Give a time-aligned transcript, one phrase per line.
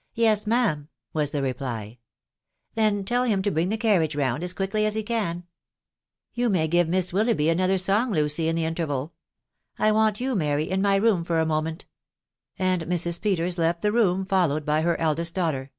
[0.14, 1.98] "Yes, ma'am," was the reply."
[2.74, 5.44] Then tell him to bring die carriage round as quickly as he can....
[6.34, 9.12] You may give Miss Willoughby another song, Lucy, in the interval.
[9.78, 11.84] I want you, Mary, in my room for a moment"....
[12.58, 13.20] And Mrs.
[13.20, 15.70] Peters left the room followed by her eldest daughter.